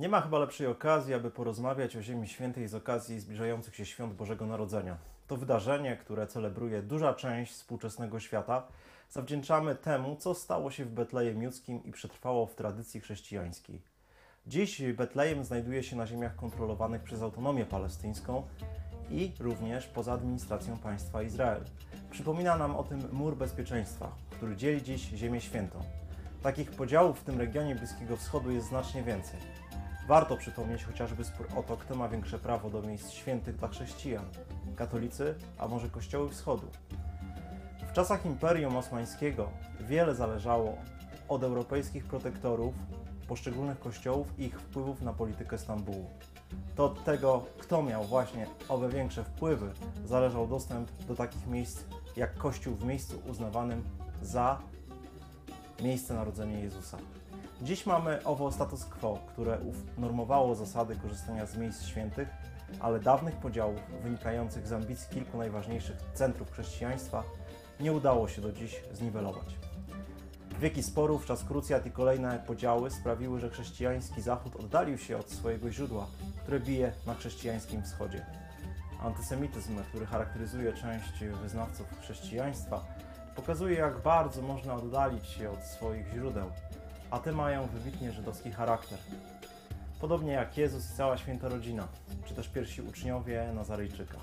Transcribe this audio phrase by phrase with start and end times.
[0.00, 4.14] Nie ma chyba lepszej okazji, aby porozmawiać o Ziemi Świętej z okazji zbliżających się świąt
[4.14, 4.96] Bożego Narodzenia.
[5.26, 8.62] To wydarzenie, które celebruje duża część współczesnego świata,
[9.10, 13.82] zawdzięczamy temu, co stało się w Betlejem Judzkim i przetrwało w tradycji chrześcijańskiej.
[14.46, 18.42] Dziś Betlejem znajduje się na ziemiach kontrolowanych przez autonomię palestyńską
[19.10, 21.64] i również poza administracją państwa Izrael.
[22.10, 25.78] Przypomina nam o tym mur bezpieczeństwa, który dzieli dziś Ziemię Świętą.
[26.42, 29.40] Takich podziałów w tym regionie Bliskiego Wschodu jest znacznie więcej.
[30.08, 34.24] Warto przypomnieć chociażby spór o to, kto ma większe prawo do miejsc świętych dla chrześcijan
[34.76, 36.66] katolicy, a może kościoły wschodu.
[37.90, 40.76] W czasach Imperium Osmańskiego wiele zależało
[41.28, 42.74] od europejskich protektorów
[43.28, 46.10] poszczególnych kościołów i ich wpływów na politykę Stambułu.
[46.76, 49.72] To od tego, kto miał właśnie owe większe wpływy,
[50.06, 51.84] zależał dostęp do takich miejsc
[52.16, 53.84] jak kościół w miejscu uznawanym
[54.22, 54.58] za
[55.82, 56.98] miejsce narodzenia Jezusa.
[57.62, 59.58] Dziś mamy owo status quo, które
[59.98, 62.28] normowało zasady korzystania z miejsc świętych,
[62.80, 67.22] ale dawnych podziałów wynikających z ambicji kilku najważniejszych centrów chrześcijaństwa
[67.80, 69.56] nie udało się do dziś zniwelować.
[70.60, 75.70] Wieki sporów, czas krucjat i kolejne podziały sprawiły, że chrześcijański Zachód oddalił się od swojego
[75.70, 76.06] źródła,
[76.42, 78.26] które bije na chrześcijańskim wschodzie.
[79.02, 82.84] Antysemityzm, który charakteryzuje część wyznawców chrześcijaństwa,
[83.36, 86.50] pokazuje, jak bardzo można oddalić się od swoich źródeł,
[87.10, 88.98] a te mają wybitnie żydowski charakter.
[90.00, 91.88] Podobnie jak Jezus i cała święta rodzina,
[92.24, 94.18] czy też pierwsi uczniowie Nazarejczyka.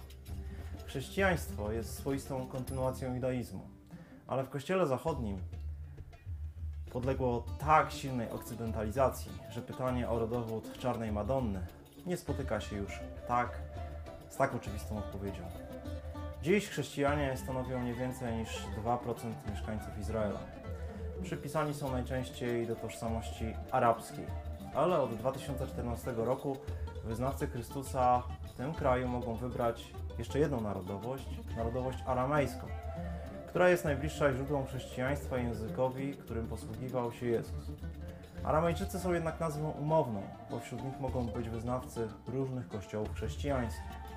[0.86, 3.68] Chrześcijaństwo jest swoistą kontynuacją judaizmu,
[4.28, 5.38] ale w kościele zachodnim
[6.92, 11.66] podległo tak silnej okcydentalizacji, że pytanie o rodowód czarnej Madonny
[12.06, 13.62] nie spotyka się już tak,
[14.30, 15.44] z tak oczywistą odpowiedzią.
[16.44, 19.16] Dziś chrześcijanie stanowią nie więcej niż 2%
[19.52, 20.40] mieszkańców Izraela.
[21.23, 24.25] Przypisani są najczęściej do tożsamości arabskiej,
[24.75, 26.57] ale od 2014 roku
[27.05, 32.67] wyznawcy Chrystusa w tym kraju mogą wybrać jeszcze jedną narodowość, narodowość aramejską,
[33.47, 37.72] która jest najbliższa źródłom chrześcijaństwa językowi, którym posługiwał się Jezus.
[38.44, 44.07] Aramejczycy są jednak nazwą umowną, bo wśród nich mogą być wyznawcy różnych kościołów chrześcijańskich.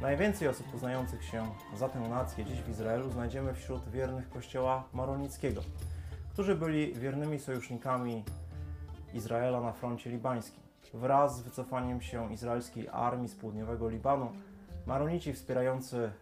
[0.00, 1.46] Najwięcej osób uznających się
[1.76, 5.60] za tę nację dziś w Izraelu znajdziemy wśród wiernych kościoła maronickiego,
[6.38, 8.24] którzy byli wiernymi sojusznikami
[9.14, 10.62] Izraela na froncie libańskim.
[10.94, 14.32] Wraz z wycofaniem się izraelskiej armii z południowego Libanu,
[14.86, 16.12] Maronici wspierający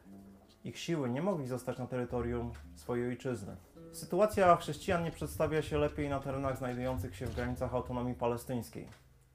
[0.65, 3.57] ich siły nie mogli zostać na terytorium swojej ojczyzny.
[3.93, 8.89] Sytuacja chrześcijan nie przedstawia się lepiej na terenach znajdujących się w granicach autonomii palestyńskiej.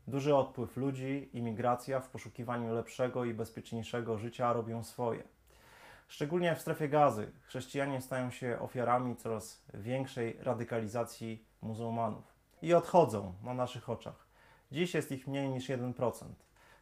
[0.07, 5.23] Duży odpływ ludzi, imigracja w poszukiwaniu lepszego i bezpieczniejszego życia robią swoje.
[6.11, 12.23] Szczególnie w strefie gazy chrześcijanie stają się ofiarami coraz większej radykalizacji muzułmanów
[12.61, 14.27] i odchodzą na naszych oczach.
[14.71, 16.11] Dziś jest ich mniej niż 1%.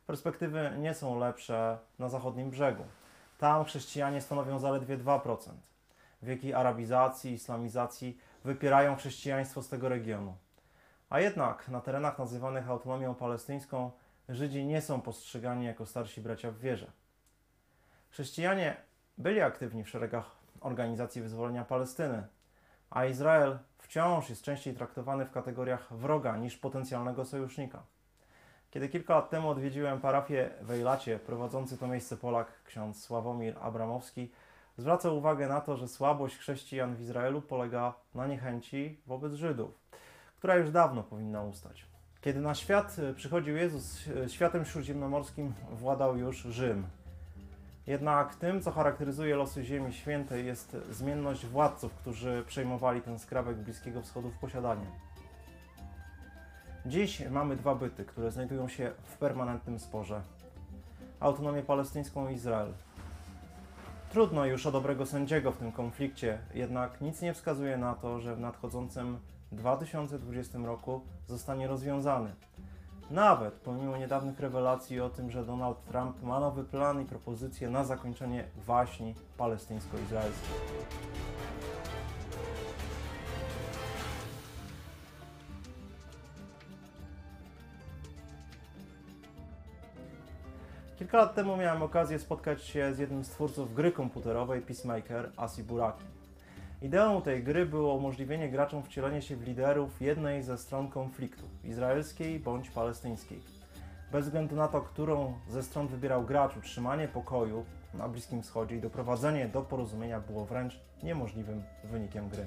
[0.08, 2.84] Perspektywy nie są lepsze na zachodnim brzegu.
[3.38, 5.38] Tam chrześcijanie stanowią zaledwie 2%.
[6.22, 10.38] Wieki arabizacji, islamizacji wypierają chrześcijaństwo z tego regionu.
[11.10, 13.92] A jednak na terenach nazywanych autonomią palestyńską
[14.30, 16.92] Żydzi nie są postrzegani jako starsi bracia w wierze.
[18.10, 18.89] Chrześcijanie
[19.20, 20.32] byli aktywni w szeregach
[20.62, 22.24] organizacji wyzwolenia Palestyny,
[22.90, 27.84] a Izrael wciąż jest częściej traktowany w kategoriach wroga niż potencjalnego sojusznika.
[28.72, 34.32] Kiedy kilka lat temu odwiedziłem parafię w Ejlacie, prowadzący to miejsce Polak, ksiądz Sławomir Abramowski,
[34.78, 39.72] zwracał uwagę na to, że słabość chrześcijan w Izraelu polega na niechęci wobec Żydów,
[40.38, 41.86] która już dawno powinna ustać.
[42.22, 46.88] Kiedy na świat przychodził Jezus, światem śródziemnomorskim władał już Rzym.
[47.90, 54.02] Jednak tym, co charakteryzuje losy Ziemi Świętej, jest zmienność władców, którzy przejmowali ten skrawek Bliskiego
[54.02, 54.86] Wschodu w posiadanie.
[56.86, 60.22] Dziś mamy dwa byty, które znajdują się w permanentnym sporze:
[61.20, 62.74] autonomię palestyńską i Izrael.
[64.12, 68.36] Trudno już o dobrego sędziego w tym konflikcie, jednak nic nie wskazuje na to, że
[68.36, 69.20] w nadchodzącym
[69.52, 72.34] 2020 roku zostanie rozwiązany.
[73.12, 77.84] Nawet pomimo niedawnych rewelacji o tym, że Donald Trump ma nowy plan i propozycje na
[77.84, 80.56] zakończenie waśni palestyńsko-izraelskiej.
[90.98, 95.64] Kilka lat temu miałem okazję spotkać się z jednym z twórców gry komputerowej Peacemaker, Asi
[95.64, 96.04] Buraki.
[96.82, 102.40] Ideą tej gry było umożliwienie graczom wcielenie się w liderów jednej ze stron konfliktu, izraelskiej
[102.40, 103.42] bądź palestyńskiej.
[104.12, 108.82] Bez względu na to, którą ze stron wybierał gracz, utrzymanie pokoju na Bliskim Wschodzie i
[108.82, 112.46] doprowadzenie do porozumienia było wręcz niemożliwym wynikiem gry.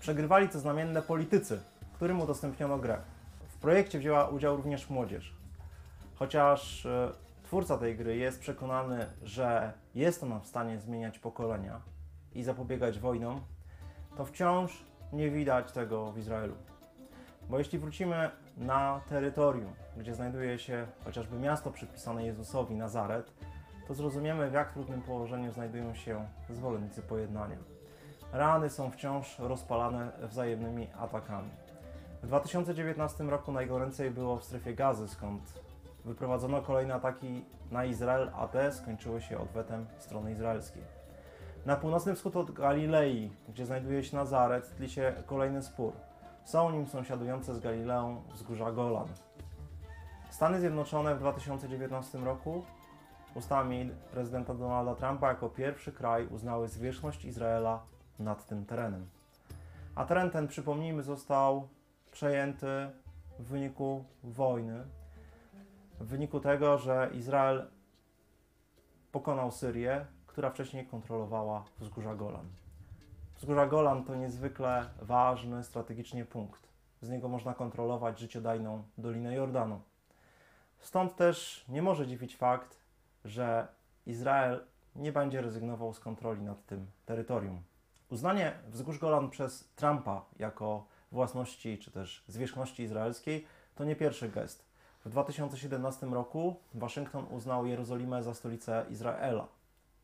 [0.00, 1.60] Przegrywali to znamienne politycy,
[1.94, 2.98] którym udostępniono grę
[3.64, 5.34] projekcie wzięła udział również młodzież.
[6.14, 7.12] Chociaż e,
[7.44, 11.80] twórca tej gry jest przekonany, że jest ona w stanie zmieniać pokolenia
[12.34, 13.40] i zapobiegać wojnom,
[14.16, 16.54] to wciąż nie widać tego w Izraelu.
[17.48, 23.32] Bo jeśli wrócimy na terytorium, gdzie znajduje się chociażby miasto przypisane Jezusowi, Nazaret,
[23.88, 27.56] to zrozumiemy, w jak trudnym położeniu znajdują się zwolennicy pojednania.
[28.32, 31.50] Rany są wciąż rozpalane wzajemnymi atakami.
[32.22, 35.60] W 2019 roku najgoręcej było w strefie gazy, skąd
[36.04, 40.82] wyprowadzono kolejne ataki na Izrael, a te skończyły się odwetem strony izraelskiej.
[41.66, 45.92] Na północny wschód od Galilei, gdzie znajduje się Nazaret, tli się kolejny spór.
[46.44, 49.08] Są nim sąsiadujące z Galileą wzgórza Golan.
[50.30, 52.64] Stany Zjednoczone w 2019 roku
[53.34, 57.82] ustami prezydenta Donalda Trumpa jako pierwszy kraj uznały zwierzchność Izraela
[58.18, 59.06] nad tym terenem.
[59.94, 61.68] A teren ten, przypomnijmy, został
[62.12, 62.90] przejęty
[63.38, 64.84] w wyniku wojny,
[66.00, 67.66] w wyniku tego, że Izrael
[69.12, 72.46] pokonał Syrię, która wcześniej kontrolowała wzgórza Golan.
[73.36, 76.68] Wzgórza Golan to niezwykle ważny strategicznie punkt.
[77.00, 79.80] Z niego można kontrolować życiodajną Dolinę Jordanu.
[80.78, 82.78] Stąd też nie może dziwić fakt,
[83.24, 83.68] że
[84.06, 84.64] Izrael
[84.96, 87.62] nie będzie rezygnował z kontroli nad tym terytorium.
[88.10, 94.64] Uznanie wzgórz Golan przez Trumpa jako własności czy też zwierzchności izraelskiej to nie pierwszy gest.
[95.04, 99.48] W 2017 roku Waszyngton uznał Jerozolimę za stolicę Izraela.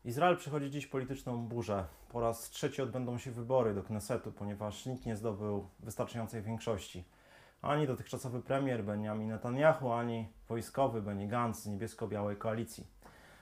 [0.05, 1.85] Izrael przechodzi dziś polityczną burzę.
[2.09, 7.03] Po raz trzeci odbędą się wybory do Knesetu, ponieważ nikt nie zdobył wystarczającej większości.
[7.61, 12.87] Ani dotychczasowy premier Benjamin Netanyahu, ani wojskowy Benny Gantz z niebiesko-białej koalicji.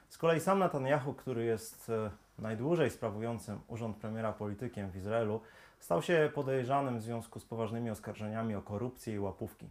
[0.10, 5.42] Z kolei sam Netanyahu, który jest e, najdłużej sprawującym urząd premiera politykiem w Izraelu,
[5.80, 9.70] stał się podejrzanym w związku z poważnymi oskarżeniami o korupcję i łapówki.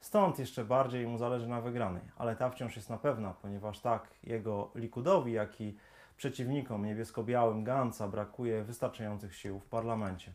[0.00, 4.08] Stąd jeszcze bardziej mu zależy na wygranej, ale ta wciąż jest na pewna, ponieważ tak
[4.22, 5.76] jego Likudowi, jak i
[6.18, 10.32] przeciwnikom niebiesko-białym Ganca brakuje wystarczających sił w parlamencie.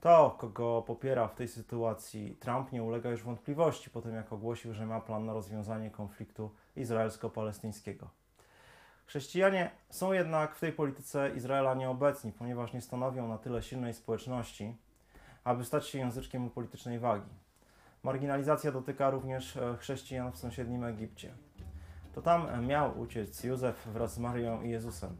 [0.00, 4.74] To, kogo popiera w tej sytuacji Trump, nie ulega już wątpliwości po tym, jak ogłosił,
[4.74, 8.08] że ma plan na rozwiązanie konfliktu izraelsko-palestyńskiego.
[9.06, 14.76] Chrześcijanie są jednak w tej polityce Izraela nieobecni, ponieważ nie stanowią na tyle silnej społeczności,
[15.44, 17.30] aby stać się języczkiem politycznej wagi.
[18.02, 21.34] Marginalizacja dotyka również e, chrześcijan w sąsiednim Egipcie.
[22.14, 25.16] To tam miał uciec Józef wraz z Marią i Jezusem.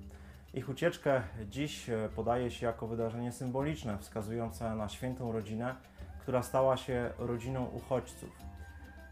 [0.55, 5.75] Ich ucieczkę dziś e, podaje się jako wydarzenie symboliczne, wskazujące na świętą rodzinę,
[6.21, 8.31] która stała się rodziną uchodźców.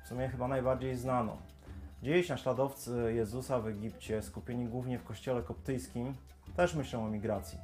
[0.04, 1.36] W sumie chyba najbardziej znaną.
[2.02, 6.14] Dziś naśladowcy Jezusa w Egipcie, skupieni głównie w kościele koptyjskim,
[6.56, 7.58] też myślą o migracji.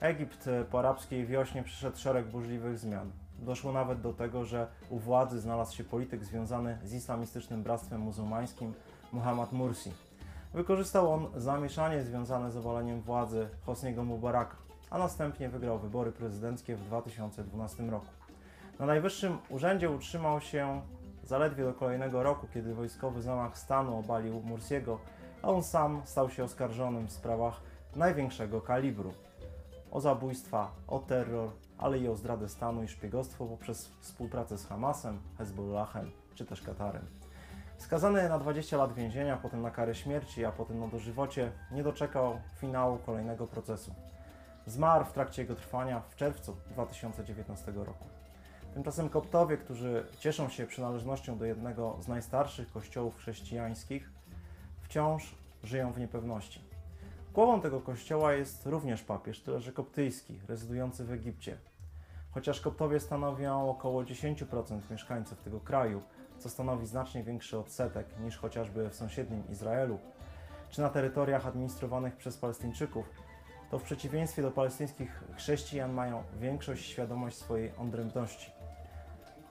[0.00, 3.10] Egipt po arabskiej wiośnie przeszedł szereg burzliwych zmian.
[3.38, 8.74] Doszło nawet do tego, że u władzy znalazł się polityk związany z islamistycznym bractwem muzułmańskim
[9.12, 9.92] Muhammad Mursi.
[10.54, 14.56] Wykorzystał on zamieszanie związane z owaleniem władzy Hosniego Mubaraka,
[14.90, 18.06] a następnie wygrał wybory prezydenckie w 2012 roku.
[18.78, 20.82] Na najwyższym urzędzie utrzymał się
[21.24, 24.98] zaledwie do kolejnego roku, kiedy wojskowy zamach stanu obalił Mursiego,
[25.42, 27.60] a on sam stał się oskarżonym w sprawach
[27.96, 29.12] największego kalibru
[29.90, 35.18] o zabójstwa, o terror, ale i o zdradę stanu i szpiegostwo poprzez współpracę z Hamasem,
[35.38, 37.21] Hezbollahem czy też Katarem.
[37.82, 42.38] Skazany na 20 lat więzienia, potem na karę śmierci, a potem na dożywocie, nie doczekał
[42.56, 43.94] finału kolejnego procesu.
[44.66, 48.04] Zmarł w trakcie jego trwania w czerwcu 2019 roku.
[48.74, 54.10] Tymczasem koptowie, którzy cieszą się przynależnością do jednego z najstarszych kościołów chrześcijańskich,
[54.82, 55.34] wciąż
[55.64, 56.60] żyją w niepewności.
[57.34, 61.58] Głową tego kościoła jest również papież, tyle że koptyjski, rezydujący w Egipcie.
[62.30, 66.02] Chociaż koptowie stanowią około 10% mieszkańców tego kraju,
[66.42, 69.98] co stanowi znacznie większy odsetek niż chociażby w sąsiednim Izraelu,
[70.70, 73.10] czy na terytoriach administrowanych przez Palestyńczyków,
[73.70, 78.52] to w przeciwieństwie do palestyńskich chrześcijan mają większość świadomość swojej odrębności.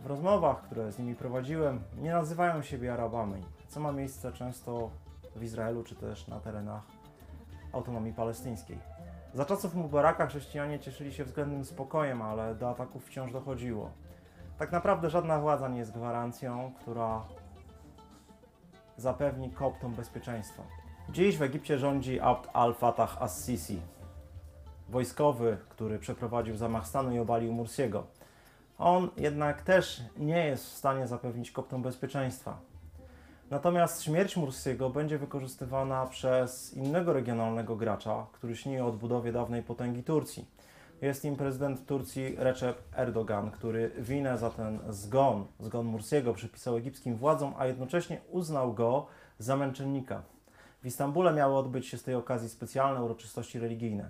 [0.01, 4.89] W rozmowach, które z nimi prowadziłem, nie nazywają siebie Arabami, co ma miejsce często
[5.35, 6.83] w Izraelu czy też na terenach
[7.73, 8.79] autonomii palestyńskiej.
[9.33, 13.91] Za czasów Mubaraka chrześcijanie cieszyli się względnym spokojem, ale do ataków wciąż dochodziło.
[14.57, 17.23] Tak naprawdę żadna władza nie jest gwarancją, która
[18.97, 20.63] zapewni koptom bezpieczeństwo.
[21.09, 23.81] Dziś w Egipcie rządzi Abd al-Fatah as-Sisi,
[24.89, 28.03] wojskowy, który przeprowadził zamach stanu i obalił Mursiego.
[28.77, 32.59] On jednak też nie jest w stanie zapewnić koptom bezpieczeństwa.
[33.49, 40.03] Natomiast śmierć Mursiego będzie wykorzystywana przez innego regionalnego gracza, który śni o odbudowie dawnej potęgi
[40.03, 40.45] Turcji.
[41.01, 47.15] Jest nim prezydent Turcji Recep Erdogan, który winę za ten zgon, zgon Mursiego, przypisał egipskim
[47.15, 49.05] władzom, a jednocześnie uznał go
[49.39, 50.21] za męczennika.
[50.83, 54.09] W Istambule miały odbyć się z tej okazji specjalne uroczystości religijne.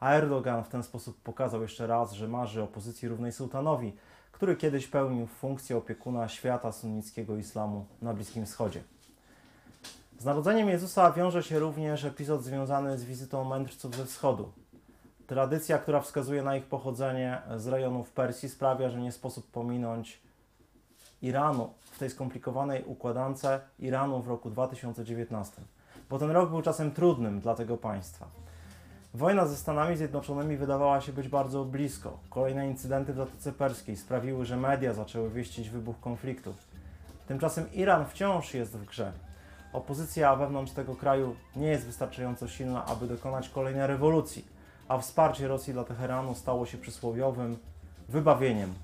[0.00, 3.92] A Erdogan w ten sposób pokazał jeszcze raz, że marzy o pozycji równej sułtanowi,
[4.32, 8.82] który kiedyś pełnił funkcję opiekuna świata sunnickiego islamu na Bliskim Wschodzie.
[10.18, 14.52] Z narodzeniem Jezusa wiąże się również epizod związany z wizytą mędrców ze wschodu.
[15.30, 20.20] Tradycja, która wskazuje na ich pochodzenie z rejonów Persji, sprawia, że nie sposób pominąć
[21.22, 23.46] Iranu w tej skomplikowanej układance
[23.78, 25.62] Iranu w roku 2019,
[26.10, 28.26] bo ten rok był czasem trudnym dla tego państwa.
[29.14, 32.18] Wojna ze Stanami Zjednoczonymi wydawała się być bardzo blisko.
[32.30, 36.54] Kolejne incydenty w Zatoce Perskiej sprawiły, że media zaczęły wieścić wybuch konfliktu.
[37.28, 39.12] Tymczasem Iran wciąż jest w grze.
[39.72, 44.59] Opozycja wewnątrz tego kraju nie jest wystarczająco silna, aby dokonać kolejnej rewolucji,
[44.90, 47.58] a wsparcie Rosji dla Teheranu stało się przysłowiowym
[48.08, 48.74] wybawieniem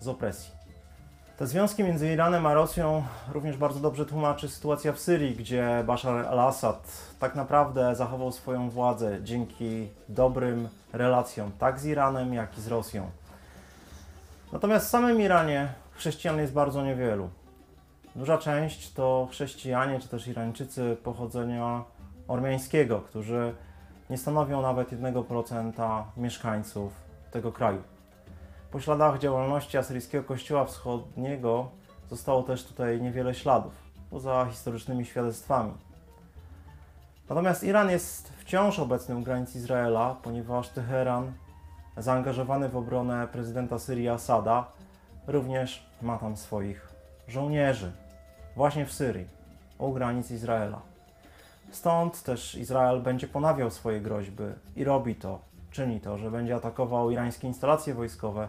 [0.00, 0.50] z opresji.
[1.38, 3.02] Te związki między Iranem a Rosją
[3.32, 9.18] również bardzo dobrze tłumaczy sytuacja w Syrii, gdzie Bashar al-Assad tak naprawdę zachował swoją władzę
[9.22, 13.10] dzięki dobrym relacjom tak z Iranem, jak i z Rosją.
[14.52, 17.30] Natomiast w samym Iranie chrześcijan jest bardzo niewielu.
[18.16, 21.84] Duża część to chrześcijanie czy też Irańczycy pochodzenia
[22.28, 23.54] ormiańskiego, którzy
[24.14, 26.92] nie stanowią nawet 1% mieszkańców
[27.30, 27.82] tego kraju.
[28.70, 31.70] Po śladach działalności asyryjskiego kościoła wschodniego
[32.10, 33.72] zostało też tutaj niewiele śladów,
[34.10, 35.72] poza historycznymi świadectwami.
[37.28, 41.32] Natomiast Iran jest wciąż obecny u granic Izraela, ponieważ Teheran,
[41.96, 44.66] zaangażowany w obronę prezydenta Syrii Asada,
[45.26, 46.88] również ma tam swoich
[47.28, 47.92] żołnierzy,
[48.56, 49.28] właśnie w Syrii,
[49.78, 50.93] u granic Izraela.
[51.74, 54.44] Stąd też Izrael będzie ponawiał swoje groźby
[54.76, 55.40] i robi to,
[55.70, 58.48] czyni to, że będzie atakował irańskie instalacje wojskowe,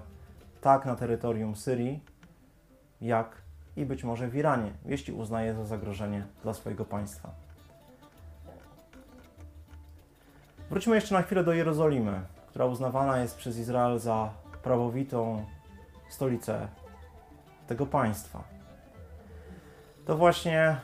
[0.62, 2.04] tak na terytorium Syrii,
[3.02, 3.42] jak
[3.76, 7.30] i być może w Iranie, jeśli uznaje za zagrożenie dla swojego państwa.
[10.70, 14.30] Wróćmy jeszcze na chwilę do Jerozolimy, która uznawana jest przez Izrael za
[14.64, 15.46] prawowitą
[16.10, 16.68] stolicę
[17.68, 18.44] tego państwa.
[20.06, 20.78] To właśnie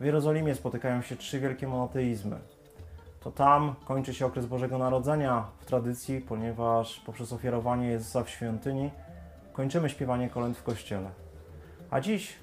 [0.00, 2.38] w Jerozolimie spotykają się trzy wielkie monoteizmy.
[3.20, 8.90] To tam kończy się okres Bożego Narodzenia w tradycji, ponieważ poprzez ofiarowanie Jezusa w świątyni
[9.52, 11.10] kończymy śpiewanie kolęd w kościele.
[11.90, 12.36] A dziś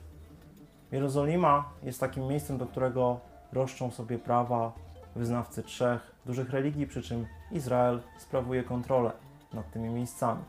[0.91, 3.19] Jerozolima jest takim miejscem, do którego
[3.51, 4.71] roszczą sobie prawa
[5.15, 9.11] wyznawcy trzech dużych religii, przy czym Izrael sprawuje kontrolę
[9.53, 10.41] nad tymi miejscami.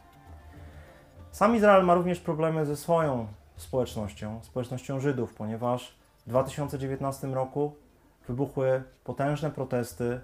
[1.31, 7.75] Sam Izrael ma również problemy ze swoją społecznością, społecznością Żydów, ponieważ w 2019 roku
[8.29, 10.21] wybuchły potężne protesty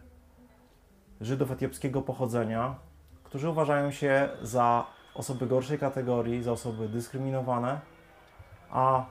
[1.20, 2.74] Żydów etiopskiego pochodzenia,
[3.24, 7.80] którzy uważają się za osoby gorszej kategorii, za osoby dyskryminowane,
[8.70, 9.04] a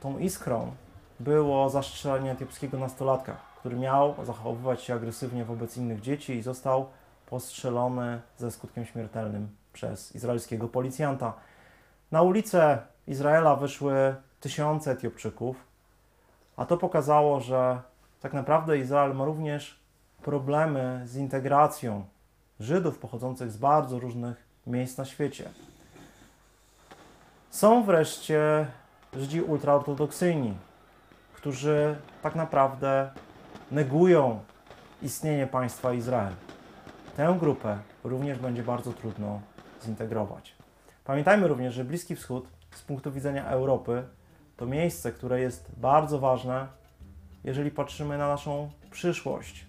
[0.00, 0.74] tą iskrą
[1.20, 6.86] było zastrzelenie etiopskiego nastolatka, który miał zachowywać się agresywnie wobec innych dzieci i został
[7.26, 11.32] postrzelony ze skutkiem śmiertelnym przez izraelskiego policjanta.
[12.10, 15.56] Na ulicę Izraela wyszły tysiące Etiopczyków,
[16.56, 17.80] a to pokazało, że
[18.20, 19.80] tak naprawdę Izrael ma również
[20.22, 22.04] problemy z integracją
[22.60, 25.50] Żydów pochodzących z bardzo różnych miejsc na świecie.
[27.50, 28.66] Są wreszcie
[29.16, 30.54] Żydzi ultraortodoksyjni,
[31.34, 33.10] którzy tak naprawdę
[33.70, 34.40] negują
[35.02, 36.32] istnienie państwa Izrael.
[37.16, 39.40] Tę grupę również będzie bardzo trudno
[39.82, 40.54] zintegrować.
[41.04, 44.04] Pamiętajmy również, że Bliski Wschód z punktu widzenia Europy
[44.56, 46.66] to miejsce, które jest bardzo ważne,
[47.44, 49.66] jeżeli patrzymy na naszą przyszłość.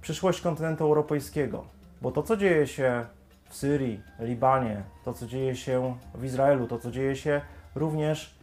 [0.00, 1.64] Przyszłość kontynentu europejskiego,
[2.02, 3.06] bo to, co dzieje się
[3.48, 7.40] w Syrii, Libanie, to, co dzieje się w Izraelu, to, co dzieje się
[7.74, 8.34] również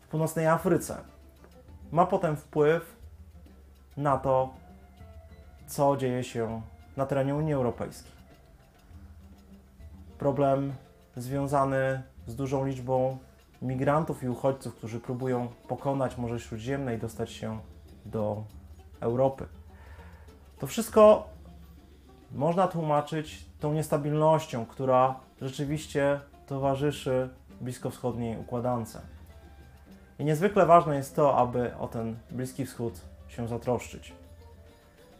[0.00, 0.96] w północnej Afryce,
[1.92, 2.96] ma potem wpływ
[3.96, 4.54] na to,
[5.66, 6.62] co dzieje się
[6.96, 8.12] na terenie Unii Europejskiej.
[10.18, 10.72] Problem
[11.16, 13.18] związany z dużą liczbą
[13.62, 17.58] migrantów i uchodźców, którzy próbują pokonać Morze Śródziemne i dostać się
[18.06, 18.44] do
[19.00, 19.46] Europy.
[20.58, 21.28] To wszystko
[22.32, 27.28] można tłumaczyć tą niestabilnością, która rzeczywiście towarzyszy
[27.60, 29.00] bliskowschodniej układance.
[30.18, 34.12] I niezwykle ważne jest to, aby o ten Bliski Wschód się zatroszczyć.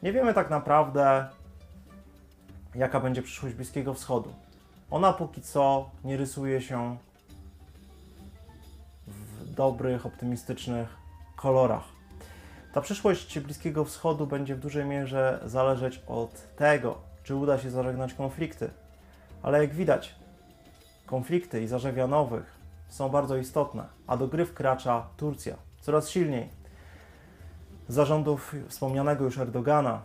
[0.02, 1.28] Nie wiemy tak naprawdę,
[2.74, 4.32] jaka będzie przyszłość Bliskiego Wschodu.
[4.90, 6.96] Ona póki co nie rysuje się
[9.54, 10.96] dobrych, optymistycznych
[11.36, 11.84] kolorach.
[12.72, 18.14] Ta przyszłość Bliskiego Wschodu będzie w dużej mierze zależeć od tego, czy uda się zażegnać
[18.14, 18.70] konflikty.
[19.42, 20.14] Ale jak widać,
[21.06, 26.48] konflikty i zarzewia nowych są bardzo istotne, a do gry wkracza Turcja coraz silniej.
[27.88, 30.02] Zarządów wspomnianego już Erdogana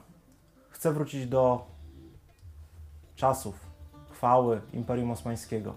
[0.69, 1.65] chce wrócić do
[3.15, 3.55] czasów
[4.11, 5.73] chwały Imperium Osmańskiego.